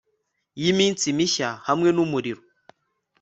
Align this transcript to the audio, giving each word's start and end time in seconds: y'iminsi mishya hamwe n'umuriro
y'iminsi 0.61 1.07
mishya 1.17 1.49
hamwe 1.67 1.89
n'umuriro 1.95 2.41